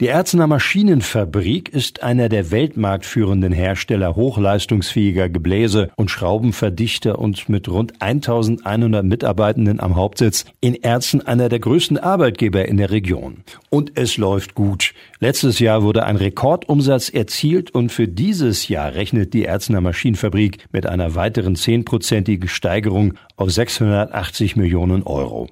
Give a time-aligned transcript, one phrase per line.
[0.00, 8.00] Die Erzener Maschinenfabrik ist einer der weltmarktführenden Hersteller hochleistungsfähiger Gebläse und Schraubenverdichter und mit rund
[8.00, 13.38] 1100 Mitarbeitenden am Hauptsitz in Erzen einer der größten Arbeitgeber in der Region.
[13.70, 14.94] Und es läuft gut.
[15.18, 20.86] Letztes Jahr wurde ein Rekordumsatz erzielt und für dieses Jahr rechnet die Erzener Maschinenfabrik mit
[20.86, 25.48] einer weiteren zehnprozentigen Steigerung auf 680 Millionen Euro.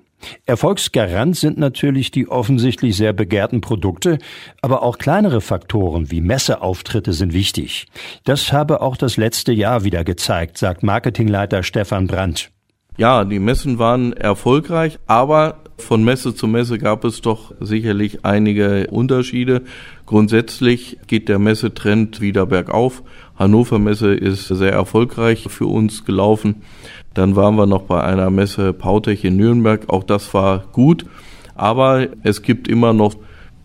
[0.46, 4.18] Erfolgsgarant sind natürlich die offensichtlich sehr begehrten Produkte,
[4.62, 7.86] aber auch kleinere Faktoren wie Messeauftritte sind wichtig.
[8.24, 12.50] Das habe auch das letzte Jahr wieder gezeigt, sagt Marketingleiter Stefan Brandt.
[12.98, 18.86] Ja, die Messen waren erfolgreich, aber von Messe zu Messe gab es doch sicherlich einige
[18.90, 19.62] Unterschiede.
[20.06, 23.02] Grundsätzlich geht der Messetrend wieder bergauf.
[23.38, 26.62] Hannover Messe ist sehr erfolgreich für uns gelaufen.
[27.14, 29.88] Dann waren wir noch bei einer Messe Pautech in Nürnberg.
[29.88, 31.04] Auch das war gut.
[31.54, 33.16] Aber es gibt immer noch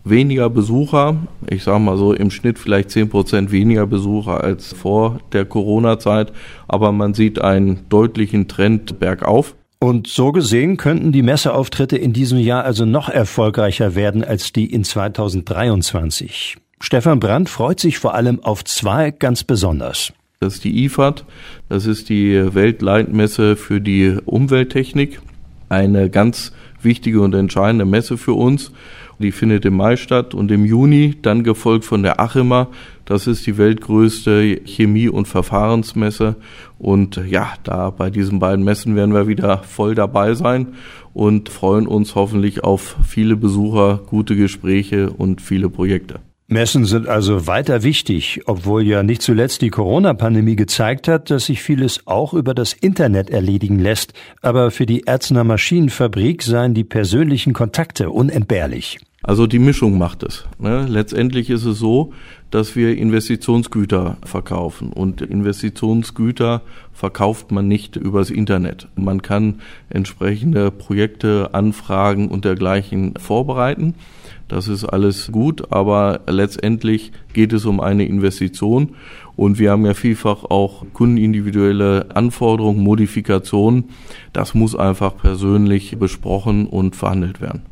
[0.04, 1.16] weniger Besucher.
[1.48, 6.32] Ich sage mal so im Schnitt vielleicht zehn Prozent weniger Besucher als vor der Corona-Zeit.
[6.68, 9.54] Aber man sieht einen deutlichen Trend bergauf.
[9.78, 14.66] Und so gesehen könnten die Messeauftritte in diesem Jahr also noch erfolgreicher werden als die
[14.66, 16.56] in 2023.
[16.84, 20.12] Stefan Brandt freut sich vor allem auf zwei ganz besonders.
[20.40, 21.24] Das ist die IFAD,
[21.68, 25.20] das ist die Weltleitmesse für die Umwelttechnik.
[25.68, 26.52] Eine ganz
[26.82, 28.72] wichtige und entscheidende Messe für uns.
[29.20, 32.66] Die findet im Mai statt und im Juni dann gefolgt von der Achima.
[33.04, 36.34] Das ist die weltgrößte Chemie- und Verfahrensmesse.
[36.80, 40.74] Und ja, da bei diesen beiden Messen werden wir wieder voll dabei sein
[41.14, 46.18] und freuen uns hoffentlich auf viele Besucher, gute Gespräche und viele Projekte.
[46.52, 51.62] Messen sind also weiter wichtig, obwohl ja nicht zuletzt die Corona-Pandemie gezeigt hat, dass sich
[51.62, 54.12] vieles auch über das Internet erledigen lässt.
[54.40, 58.98] Aber für die Erzner Maschinenfabrik seien die persönlichen Kontakte unentbehrlich.
[59.22, 60.46] Also die Mischung macht es.
[60.58, 60.86] Ne?
[60.88, 62.12] Letztendlich ist es so,
[62.50, 64.92] dass wir Investitionsgüter verkaufen.
[64.92, 68.88] Und Investitionsgüter verkauft man nicht übers Internet.
[68.96, 73.94] Man kann entsprechende Projekte, Anfragen und dergleichen vorbereiten.
[74.48, 78.96] Das ist alles gut, aber letztendlich geht es um eine Investition
[79.34, 83.84] und wir haben ja vielfach auch kundenindividuelle Anforderungen, Modifikationen.
[84.34, 87.71] Das muss einfach persönlich besprochen und verhandelt werden.